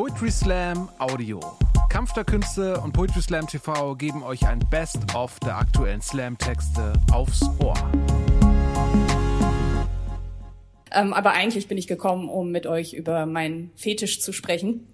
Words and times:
Poetry 0.00 0.30
Slam 0.30 0.88
Audio. 0.98 1.40
Kampf 1.90 2.14
der 2.14 2.24
Künste 2.24 2.80
und 2.80 2.92
Poetry 2.92 3.20
Slam 3.20 3.46
TV 3.46 3.94
geben 3.96 4.22
euch 4.22 4.46
ein 4.46 4.58
Best-of 4.70 5.38
der 5.40 5.58
aktuellen 5.58 6.00
Slam-Texte 6.00 6.94
aufs 7.12 7.42
Ohr. 7.62 7.74
Ähm, 10.90 11.12
aber 11.12 11.32
eigentlich 11.32 11.68
bin 11.68 11.76
ich 11.76 11.86
gekommen, 11.86 12.30
um 12.30 12.50
mit 12.50 12.66
euch 12.66 12.94
über 12.94 13.26
meinen 13.26 13.72
Fetisch 13.76 14.22
zu 14.22 14.32
sprechen. 14.32 14.86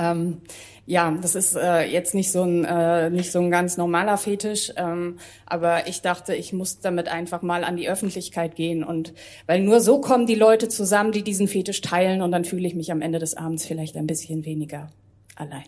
Ähm, 0.00 0.38
ja, 0.86 1.16
das 1.22 1.34
ist 1.34 1.56
äh, 1.56 1.84
jetzt 1.84 2.14
nicht 2.14 2.32
so 2.32 2.42
ein 2.42 2.64
äh, 2.64 3.10
nicht 3.10 3.30
so 3.30 3.38
ein 3.38 3.50
ganz 3.50 3.76
normaler 3.76 4.16
Fetisch, 4.16 4.72
ähm, 4.76 5.18
aber 5.46 5.86
ich 5.86 6.00
dachte, 6.00 6.34
ich 6.34 6.52
muss 6.52 6.80
damit 6.80 7.06
einfach 7.06 7.42
mal 7.42 7.62
an 7.62 7.76
die 7.76 7.88
Öffentlichkeit 7.88 8.56
gehen 8.56 8.82
und 8.82 9.12
weil 9.46 9.60
nur 9.60 9.80
so 9.80 10.00
kommen 10.00 10.26
die 10.26 10.34
Leute 10.34 10.68
zusammen, 10.68 11.12
die 11.12 11.22
diesen 11.22 11.46
Fetisch 11.48 11.80
teilen 11.80 12.22
und 12.22 12.32
dann 12.32 12.44
fühle 12.44 12.66
ich 12.66 12.74
mich 12.74 12.90
am 12.90 13.02
Ende 13.02 13.18
des 13.18 13.36
Abends 13.36 13.66
vielleicht 13.66 13.96
ein 13.96 14.06
bisschen 14.06 14.44
weniger 14.44 14.90
alleine. 15.36 15.64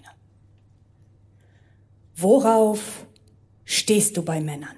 Worauf 2.16 3.06
stehst 3.64 4.16
du 4.16 4.22
bei 4.22 4.40
Männern? 4.40 4.76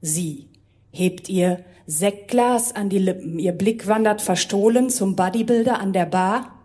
Sie 0.00 0.48
hebt 0.90 1.28
ihr 1.28 1.64
Sektglas 1.86 2.74
an 2.74 2.88
die 2.88 2.98
Lippen, 2.98 3.38
ihr 3.38 3.52
Blick 3.52 3.86
wandert 3.86 4.22
verstohlen 4.22 4.90
zum 4.90 5.14
Bodybuilder 5.14 5.78
an 5.78 5.92
der 5.92 6.06
Bar 6.06 6.57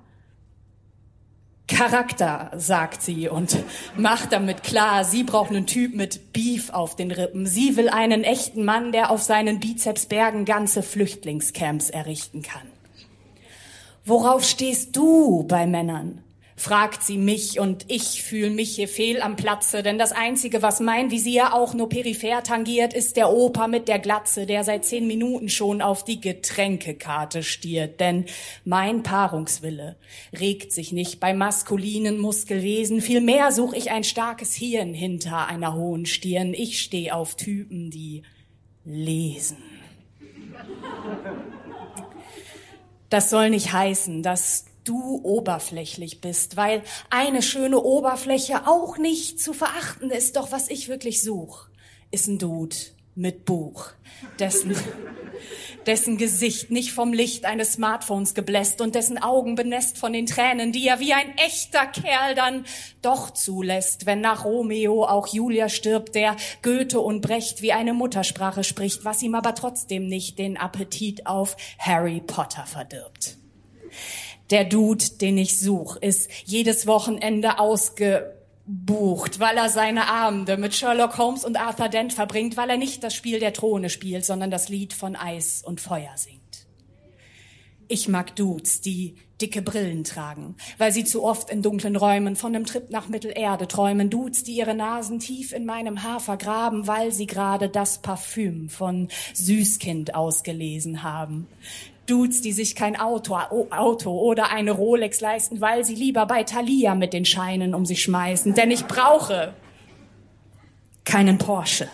Charakter, 1.89 2.49
sagt 2.55 3.01
sie 3.01 3.27
und 3.27 3.57
macht 3.97 4.31
damit 4.31 4.63
klar, 4.63 5.03
sie 5.03 5.23
braucht 5.23 5.49
einen 5.49 5.65
Typ 5.65 5.93
mit 5.93 6.31
Beef 6.31 6.69
auf 6.69 6.95
den 6.95 7.11
Rippen. 7.11 7.45
Sie 7.45 7.75
will 7.75 7.89
einen 7.89 8.23
echten 8.23 8.63
Mann, 8.63 8.93
der 8.93 9.11
auf 9.11 9.21
seinen 9.21 9.59
Bizepsbergen 9.59 10.45
ganze 10.45 10.81
Flüchtlingscamps 10.81 11.89
errichten 11.89 12.41
kann. 12.41 12.67
Worauf 14.05 14.45
stehst 14.45 14.95
du 14.95 15.43
bei 15.43 15.67
Männern? 15.67 16.23
Fragt 16.55 17.03
sie 17.03 17.17
mich 17.17 17.59
und 17.59 17.85
ich 17.87 18.23
fühle 18.23 18.51
mich 18.51 18.75
hier 18.75 18.87
fehl 18.87 19.21
am 19.21 19.35
Platze, 19.35 19.83
denn 19.83 19.97
das 19.97 20.11
Einzige, 20.11 20.61
was 20.61 20.79
mein 20.79 21.11
Visier 21.11 21.53
auch 21.53 21.73
nur 21.73 21.89
peripher 21.89 22.43
tangiert, 22.43 22.93
ist 22.93 23.17
der 23.17 23.31
Opa 23.31 23.67
mit 23.67 23.87
der 23.87 23.99
Glatze, 23.99 24.45
der 24.45 24.63
seit 24.63 24.85
zehn 24.85 25.07
Minuten 25.07 25.49
schon 25.49 25.81
auf 25.81 26.03
die 26.03 26.21
Getränkekarte 26.21 27.43
stiert, 27.43 27.99
denn 27.99 28.25
mein 28.65 29.03
Paarungswille 29.03 29.97
regt 30.39 30.71
sich 30.71 30.91
nicht 30.91 31.19
bei 31.19 31.33
maskulinen 31.33 32.19
Muskelwesen, 32.19 33.01
vielmehr 33.01 33.51
suche 33.51 33.77
ich 33.77 33.91
ein 33.91 34.03
starkes 34.03 34.53
Hirn 34.53 34.93
hinter 34.93 35.47
einer 35.47 35.73
hohen 35.73 36.05
Stirn. 36.05 36.53
Ich 36.53 36.81
stehe 36.81 37.13
auf 37.15 37.35
Typen, 37.35 37.89
die 37.89 38.23
lesen. 38.85 39.57
Das 43.09 43.29
soll 43.29 43.49
nicht 43.49 43.71
heißen, 43.71 44.23
dass 44.23 44.65
du 44.83 45.21
oberflächlich 45.23 46.21
bist, 46.21 46.57
weil 46.57 46.83
eine 47.09 47.41
schöne 47.41 47.79
Oberfläche 47.79 48.67
auch 48.67 48.97
nicht 48.97 49.39
zu 49.39 49.53
verachten 49.53 50.11
ist. 50.11 50.35
Doch 50.35 50.51
was 50.51 50.69
ich 50.69 50.89
wirklich 50.89 51.21
such, 51.21 51.67
ist 52.11 52.27
ein 52.27 52.39
Dude 52.39 52.75
mit 53.15 53.45
Buch, 53.45 53.89
dessen, 54.39 54.75
dessen 55.85 56.17
Gesicht 56.17 56.71
nicht 56.71 56.91
vom 56.91 57.13
Licht 57.13 57.45
eines 57.45 57.73
Smartphones 57.73 58.33
gebläst 58.33 58.81
und 58.81 58.95
dessen 58.95 59.21
Augen 59.21 59.55
benässt 59.55 59.97
von 59.97 60.13
den 60.13 60.25
Tränen, 60.25 60.71
die 60.71 60.87
er 60.87 60.99
wie 60.99 61.13
ein 61.13 61.37
echter 61.37 61.85
Kerl 61.85 62.33
dann 62.35 62.65
doch 63.01 63.29
zulässt, 63.29 64.05
wenn 64.05 64.21
nach 64.21 64.45
Romeo 64.45 65.05
auch 65.05 65.27
Julia 65.27 65.69
stirbt, 65.69 66.15
der 66.15 66.35
Goethe 66.63 66.99
und 66.99 67.21
Brecht 67.21 67.61
wie 67.61 67.73
eine 67.73 67.93
Muttersprache 67.93 68.63
spricht, 68.63 69.05
was 69.05 69.21
ihm 69.21 69.35
aber 69.35 69.53
trotzdem 69.53 70.07
nicht 70.07 70.39
den 70.39 70.57
Appetit 70.57 71.27
auf 71.27 71.55
Harry 71.77 72.21
Potter 72.25 72.65
verdirbt. 72.65 73.37
Der 74.53 74.65
Dude, 74.65 75.03
den 75.19 75.39
ich 75.39 75.59
such, 75.59 75.95
ist 75.95 76.29
jedes 76.45 76.85
Wochenende 76.85 77.57
ausgebucht, 77.57 79.39
weil 79.39 79.57
er 79.57 79.67
seine 79.67 80.07
Abende 80.07 80.57
mit 80.57 80.75
Sherlock 80.75 81.17
Holmes 81.17 81.43
und 81.43 81.59
Arthur 81.59 81.89
Dent 81.89 82.13
verbringt, 82.13 82.55
weil 82.55 82.69
er 82.69 82.77
nicht 82.77 83.03
das 83.03 83.15
Spiel 83.15 83.39
der 83.39 83.53
Throne 83.53 83.89
spielt, 83.89 84.25
sondern 84.25 84.51
das 84.51 84.69
Lied 84.69 84.93
von 84.93 85.15
Eis 85.15 85.63
und 85.65 85.81
Feuer 85.81 86.11
singt. 86.17 86.67
Ich 87.87 88.07
mag 88.07 88.35
Dudes, 88.35 88.81
die 88.81 89.15
dicke 89.41 89.63
Brillen 89.63 90.03
tragen, 90.03 90.55
weil 90.77 90.91
sie 90.91 91.03
zu 91.03 91.23
oft 91.23 91.49
in 91.49 91.63
dunklen 91.63 91.95
Räumen 91.95 92.35
von 92.35 92.55
einem 92.55 92.65
Trip 92.67 92.91
nach 92.91 93.09
Mittelerde 93.09 93.67
träumen. 93.67 94.11
Dudes, 94.11 94.43
die 94.43 94.53
ihre 94.53 94.75
Nasen 94.75 95.19
tief 95.19 95.51
in 95.51 95.65
meinem 95.65 96.03
Haar 96.03 96.19
vergraben, 96.19 96.85
weil 96.85 97.11
sie 97.11 97.25
gerade 97.25 97.69
das 97.69 98.03
Parfüm 98.03 98.69
von 98.69 99.09
Süßkind 99.33 100.13
ausgelesen 100.13 101.01
haben. 101.01 101.47
Dudes, 102.05 102.41
die 102.41 102.51
sich 102.51 102.75
kein 102.75 102.99
Auto, 102.99 103.35
Auto 103.35 104.11
oder 104.11 104.51
eine 104.51 104.71
Rolex 104.71 105.21
leisten, 105.21 105.61
weil 105.61 105.85
sie 105.85 105.95
lieber 105.95 106.25
bei 106.25 106.43
Thalia 106.43 106.95
mit 106.95 107.13
den 107.13 107.25
Scheinen 107.25 107.73
um 107.73 107.85
sich 107.85 108.03
schmeißen. 108.03 108.53
Denn 108.53 108.71
ich 108.71 108.85
brauche 108.85 109.53
keinen 111.05 111.37
Porsche 111.37 111.87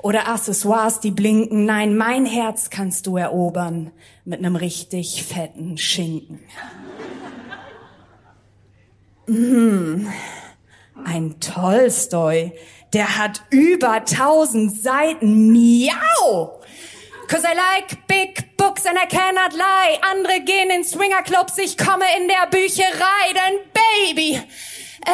oder 0.00 0.28
Accessoires, 0.28 1.00
die 1.00 1.10
blinken. 1.10 1.64
Nein, 1.64 1.96
mein 1.96 2.26
Herz 2.26 2.70
kannst 2.70 3.06
du 3.06 3.16
erobern 3.16 3.90
mit 4.24 4.38
einem 4.38 4.56
richtig 4.56 5.24
fetten 5.24 5.78
Schinken. 5.78 6.40
Mmh, 9.26 10.08
ein 11.04 11.40
Tolstoi, 11.40 12.52
der 12.92 13.18
hat 13.18 13.42
über 13.50 14.04
tausend 14.04 14.80
Seiten. 14.80 15.50
Miau! 15.52 16.60
Cause 17.28 17.44
I 17.44 17.56
like 17.56 18.06
big 18.06 18.45
books 18.76 18.86
and 18.86 18.98
I 18.98 19.06
cannot 19.06 19.52
lie. 19.52 19.98
Andere 20.02 20.40
gehen 20.40 20.70
in 20.70 20.84
Swingerclubs, 20.84 21.58
ich 21.58 21.76
komme 21.76 22.04
in 22.18 22.28
der 22.28 22.46
Bücherei. 22.50 23.32
Denn 23.32 23.60
Baby, 23.72 24.42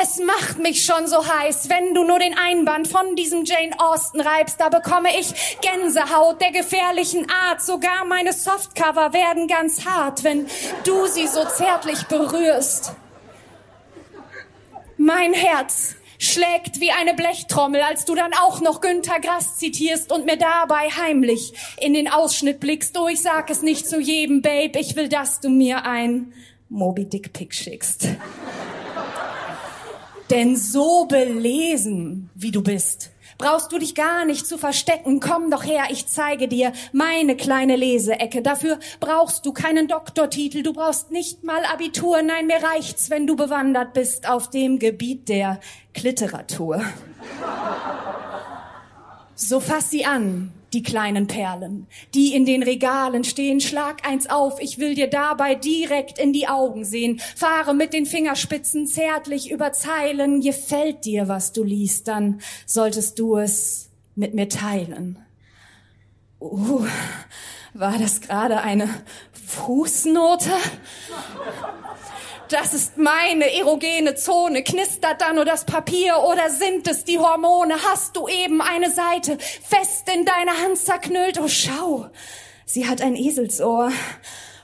es 0.01 0.19
macht 0.19 0.59
mich 0.59 0.85
schon 0.85 1.07
so 1.07 1.27
heiß, 1.27 1.69
wenn 1.69 1.95
du 1.95 2.05
nur 2.05 2.19
den 2.19 2.37
Einband 2.37 2.89
von 2.89 3.15
diesem 3.15 3.45
Jane 3.45 3.79
Austen 3.79 4.21
reibst, 4.21 4.61
da 4.61 4.69
bekomme 4.69 5.09
ich 5.19 5.59
Gänsehaut 5.61 6.41
der 6.41 6.51
gefährlichen 6.51 7.31
Art. 7.31 7.63
Sogar 7.63 8.05
meine 8.05 8.33
Softcover 8.33 9.13
werden 9.13 9.47
ganz 9.47 9.85
hart, 9.85 10.25
wenn 10.25 10.47
du 10.85 11.07
sie 11.07 11.27
so 11.27 11.45
zärtlich 11.45 12.07
berührst. 12.07 12.93
Mein 14.97 15.35
Herz 15.35 15.97
schlägt 16.23 16.81
wie 16.81 16.93
eine 16.93 17.15
Blechtrommel, 17.15 17.81
als 17.81 18.05
du 18.05 18.15
dann 18.15 18.33
auch 18.33 18.61
noch 18.61 18.81
Günter 18.81 19.19
Grass 19.19 19.57
zitierst 19.57 20.13
und 20.13 20.25
mir 20.25 20.37
dabei 20.37 20.89
heimlich 20.89 21.53
in 21.81 21.95
den 21.95 22.09
Ausschnitt 22.09 22.61
blickst. 22.61 22.97
Oh, 22.97 23.09
ich 23.09 23.21
sag 23.21 23.51
es 23.51 23.63
nicht 23.63 23.89
zu 23.89 24.01
jedem, 24.01 24.41
Babe, 24.41 24.79
ich 24.79 24.95
will, 24.95 25.09
dass 25.09 25.41
du 25.41 25.49
mir 25.49 25.85
ein 25.85 26.33
Moby 26.69 27.07
Dick 27.07 27.33
Pick 27.33 27.53
schickst. 27.53 28.09
Denn 30.33 30.57
so 30.57 31.05
belesen, 31.05 32.31
wie 32.35 32.51
du 32.51 32.63
bist, 32.63 33.11
brauchst 33.37 33.71
du 33.71 33.79
dich 33.79 33.95
gar 33.95 34.25
nicht 34.25 34.47
zu 34.47 34.57
verstecken. 34.57 35.21
Komm 35.21 35.51
doch 35.51 35.63
her, 35.63 35.85
ich 35.91 36.07
zeige 36.07 36.49
dir 36.49 36.73
meine 36.93 37.37
kleine 37.37 37.77
Leseecke. 37.77 38.41
Dafür 38.41 38.79
brauchst 38.99 39.45
du 39.45 39.53
keinen 39.53 39.89
Doktortitel, 39.89 40.63
du 40.63 40.73
brauchst 40.73 41.11
nicht 41.11 41.45
mal 41.45 41.63
Abitur. 41.71 42.23
Nein, 42.23 42.47
mir 42.47 42.63
reicht's, 42.63 43.11
wenn 43.11 43.27
du 43.27 43.37
bewandert 43.37 43.93
bist 43.93 44.27
auf 44.27 44.49
dem 44.49 44.79
Gebiet 44.79 45.29
der 45.29 45.61
Kliteratur. 45.93 46.81
So 49.35 49.61
fass 49.61 49.91
sie 49.91 50.07
an, 50.07 50.51
die 50.73 50.83
kleinen 50.83 51.27
Perlen, 51.27 51.87
die 52.15 52.35
in 52.35 52.45
den 52.45 52.63
Regalen 52.63 53.25
stehen. 53.25 53.61
Schlag 53.61 54.09
eins 54.09 54.29
auf, 54.29 54.61
ich 54.61 54.79
will 54.79 54.95
dir 54.95 55.09
dabei 55.09 55.55
direkt 55.55 56.19
in 56.19 56.33
die 56.33 56.49
Augen 56.49 56.85
sehen. 56.85 57.21
Fahre 57.37 57.75
mit 57.75 57.93
den 57.93 58.07
Fingerspitzen 58.07 58.87
zärtlich 58.87 59.51
über 59.51 59.73
Zeilen. 59.73 60.41
Gefällt 60.41 61.05
dir, 61.05 61.29
was 61.29 61.53
du 61.53 61.63
liest, 61.63 62.09
dann 62.09 62.41
solltest 62.67 63.19
du 63.19 63.37
es 63.37 63.91
mit 64.15 64.35
mir 64.35 64.49
teilen. 64.49 65.19
Uh, 66.41 66.87
war 67.75 67.99
das 67.99 68.21
gerade 68.21 68.61
eine 68.61 68.89
Fußnote? 69.33 70.51
Das 72.49 72.75
ist 72.75 72.99
meine 72.99 73.53
erogene 73.55 74.15
Zone. 74.15 74.63
Knistert 74.63 75.21
da 75.21 75.33
nur 75.33 75.45
das 75.45 75.65
Papier 75.65 76.19
oder 76.19 76.51
sind 76.51 76.87
es 76.89 77.05
die 77.05 77.19
Hormone? 77.19 77.75
Hast 77.91 78.17
du 78.17 78.29
eben 78.29 78.61
eine 78.61 78.91
Seite 78.91 79.39
fest 79.39 80.09
in 80.15 80.25
deine 80.25 80.53
Hand 80.63 80.79
zerknüllt? 80.79 81.39
Oh, 81.41 81.49
schau, 81.49 82.11
sie 82.65 82.89
hat 82.89 83.01
ein 83.03 83.17
Eselsohr. 83.17 83.91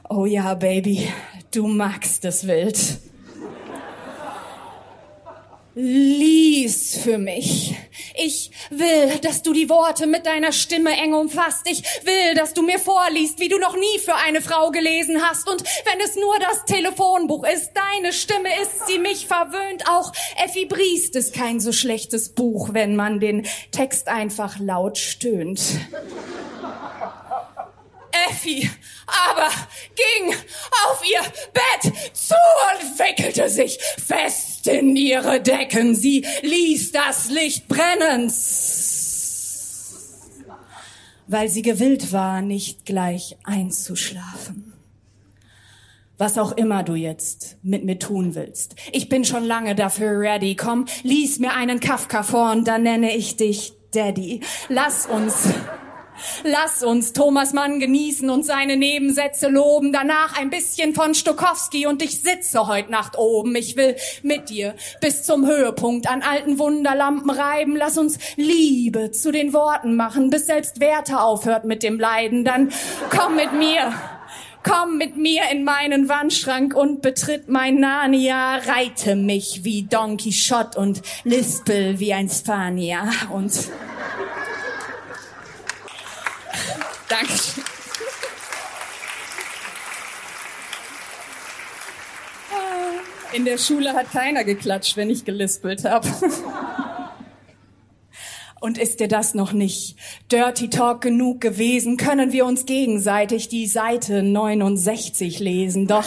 Oh 0.09 0.27
ja, 0.27 0.55
Baby, 0.55 1.13
du 1.53 1.67
magst 1.67 2.25
es 2.25 2.47
wild. 2.47 2.79
Lies 5.81 6.99
für 6.99 7.19
mich. 7.19 7.77
Ich 8.17 8.51
will, 8.71 9.17
dass 9.23 9.43
du 9.43 9.53
die 9.53 9.69
Worte 9.69 10.09
mit 10.09 10.27
deiner 10.27 10.51
Stimme 10.51 10.91
eng 10.91 11.15
umfasst. 11.15 11.71
Ich 11.71 11.85
will, 12.03 12.35
dass 12.35 12.53
du 12.53 12.63
mir 12.63 12.81
vorliest, 12.81 13.39
wie 13.39 13.49
du 13.49 13.59
noch 13.59 13.77
nie 13.77 14.01
für 14.01 14.17
eine 14.17 14.41
Frau 14.41 14.73
gelesen 14.73 15.23
hast. 15.23 15.49
Und 15.49 15.63
wenn 15.85 16.01
es 16.01 16.17
nur 16.17 16.37
das 16.41 16.65
Telefonbuch 16.65 17.45
ist, 17.47 17.75
deine 17.75 18.13
Stimme 18.13 18.49
ist, 18.61 18.89
sie 18.89 18.99
mich 18.99 19.29
verwöhnt. 19.29 19.89
Auch 19.89 20.13
Effi 20.45 20.65
Briest 20.65 21.15
ist 21.15 21.33
kein 21.33 21.61
so 21.61 21.71
schlechtes 21.71 22.31
Buch, 22.31 22.71
wenn 22.73 22.97
man 22.97 23.21
den 23.21 23.47
Text 23.71 24.09
einfach 24.09 24.59
laut 24.59 24.99
stöhnt. 24.99 25.61
Effi 28.29 28.69
aber 29.07 29.51
ging 29.95 30.35
auf 30.89 31.03
ihr 31.09 31.23
Bett 31.53 31.95
zu 32.13 32.35
und 32.35 32.99
wickelte 32.99 33.49
sich 33.49 33.79
fest 34.05 34.48
in 34.69 34.95
ihre 34.97 35.41
Decken. 35.41 35.95
Sie 35.95 36.25
ließ 36.43 36.93
das 36.93 37.31
Licht 37.31 37.69
brennen, 37.69 38.33
weil 41.27 41.49
sie 41.49 41.63
gewillt 41.63 42.13
war, 42.13 42.43
nicht 42.43 42.85
gleich 42.85 43.37
einzuschlafen. 43.45 44.73
Was 46.17 46.37
auch 46.37 46.53
immer 46.53 46.83
du 46.83 46.95
jetzt 46.95 47.57
mit 47.63 47.85
mir 47.85 47.99
tun 47.99 48.35
willst. 48.35 48.75
Ich 48.93 49.09
bin 49.09 49.25
schon 49.25 49.45
lange 49.45 49.77
dafür 49.77 50.19
ready. 50.19 50.57
Komm, 50.57 50.87
lies 51.05 51.39
mir 51.39 51.55
einen 51.55 51.79
Kafka 51.79 52.25
vor 52.25 52.51
und 52.51 52.67
dann 52.67 52.83
nenne 52.83 53.17
ich 53.17 53.37
dich 53.37 53.73
Daddy. 53.93 54.41
Lass 54.69 55.07
uns 55.07 55.49
Lass 56.45 56.83
uns 56.83 57.13
Thomas 57.13 57.53
Mann 57.53 57.81
genießen 57.81 58.29
und 58.31 58.45
seine 58.45 58.77
Nebensätze 58.77 59.49
loben. 59.49 59.93
Danach 59.93 60.39
ein 60.39 60.51
bisschen 60.51 60.95
von 60.95 61.15
Stokowski 61.15 61.87
und 61.87 62.03
ich 62.03 62.21
sitze 62.21 62.67
heute 62.67 62.91
Nacht 62.91 63.19
oben. 63.19 63.55
Ich 63.57 63.77
will 63.77 63.97
mit 64.23 64.51
dir 64.51 64.75
bis 65.01 65.25
zum 65.25 65.47
Höhepunkt 65.47 66.09
an 66.09 66.23
alten 66.23 66.59
Wunderlampen 66.59 67.31
reiben. 67.31 67.77
Lass 67.77 67.99
uns 67.99 68.19
Liebe 68.37 69.11
zu 69.11 69.33
den 69.33 69.53
Worten 69.53 69.97
machen, 69.97 70.31
bis 70.31 70.47
selbst 70.47 70.81
Werther 70.81 71.25
aufhört 71.25 71.65
mit 71.65 71.83
dem 71.83 71.99
Leiden. 71.99 72.45
Dann 72.45 72.73
komm 73.11 73.37
mit 73.37 73.53
mir. 73.53 73.93
Komm 74.65 74.99
mit 74.99 75.17
mir 75.17 75.43
in 75.53 75.65
meinen 75.65 76.09
Wandschrank 76.09 76.75
und 76.75 77.01
betritt 77.01 77.49
mein 77.49 77.77
Narnia. 77.77 78.57
Reite 78.57 79.15
mich 79.15 79.65
wie 79.65 79.85
Don 79.85 80.17
Quixote 80.17 80.79
und 80.79 81.01
lispel 81.25 82.01
wie 82.01 82.13
ein 82.13 82.29
Spanier 82.29 83.09
und 83.33 83.53
Dankeschön. 87.09 87.65
In 93.33 93.45
der 93.45 93.59
Schule 93.59 93.93
hat 93.93 94.11
keiner 94.11 94.43
geklatscht, 94.45 94.97
wenn 94.97 95.11
ich 95.11 95.25
gelispelt 95.25 95.85
habe. 95.85 96.09
Und 98.61 98.77
ist 98.79 98.99
dir 98.99 99.07
das 99.07 99.35
noch 99.35 99.53
nicht 99.53 99.97
Dirty 100.33 100.69
Talk 100.69 101.01
genug 101.03 101.41
gewesen, 101.41 101.97
können 101.97 102.33
wir 102.33 102.45
uns 102.45 102.67
gegenseitig 102.67 103.49
die 103.49 103.67
Seite 103.67 104.25
69 104.25 105.39
lesen. 105.39 105.87
Doch 105.87 106.07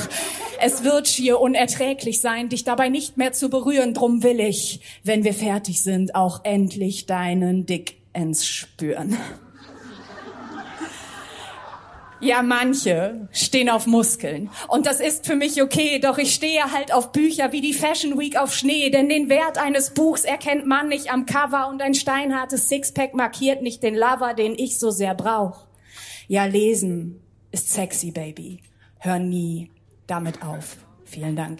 es 0.60 0.84
wird 0.84 1.08
schier 1.08 1.40
unerträglich 1.40 2.20
sein, 2.20 2.50
dich 2.50 2.66
dabei 2.66 2.90
nicht 2.90 3.16
mehr 3.16 3.32
zu 3.32 3.50
berühren. 3.50 3.94
Drum 3.94 4.24
will 4.24 4.40
ich, 4.40 4.82
wenn 5.04 5.24
wir 5.24 5.34
fertig 5.34 5.82
sind, 5.82 6.14
auch 6.14 6.44
endlich 6.44 7.06
deinen 7.06 7.66
Dick 7.66 7.96
ins 8.14 8.46
spüren. 8.46 9.18
Ja, 12.22 12.44
manche 12.44 13.28
stehen 13.32 13.68
auf 13.68 13.88
Muskeln. 13.88 14.52
Und 14.68 14.86
das 14.86 15.00
ist 15.00 15.26
für 15.26 15.36
mich 15.36 15.62
okay, 15.62 16.00
doch 16.00 16.20
ich 16.20 16.36
stehe 16.36 16.72
halt 16.72 16.94
auf 16.94 17.12
Bücher 17.12 17.52
wie 17.52 17.62
die 17.62 17.74
Fashion 17.74 18.20
Week 18.20 18.38
auf 18.38 18.54
Schnee, 18.54 18.92
denn 18.92 19.10
den 19.10 19.28
Wert 19.28 19.58
eines 19.58 19.90
Buchs 19.96 20.24
erkennt 20.24 20.68
man 20.68 20.88
nicht 20.88 21.12
am 21.12 21.26
Cover 21.26 21.68
und 21.68 21.82
ein 21.82 21.96
steinhartes 21.96 22.70
Sixpack 22.70 23.16
markiert 23.16 23.64
nicht 23.64 23.82
den 23.82 23.96
Lover, 23.96 24.36
den 24.36 24.54
ich 24.54 24.78
so 24.78 24.92
sehr 24.92 25.16
brauch. 25.16 25.66
Ja, 26.28 26.46
lesen 26.46 27.20
ist 27.52 27.74
sexy, 27.74 28.12
Baby. 28.12 28.60
Hör 29.00 29.18
nie 29.18 29.72
damit 30.06 30.44
auf. 30.44 30.78
Vielen 31.06 31.36
Dank. 31.36 31.60